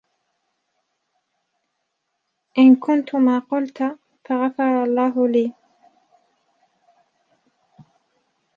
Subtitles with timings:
[2.57, 5.53] إنْ كُنْت مَا قُلْت فَغَفَرَ اللَّهُ لِي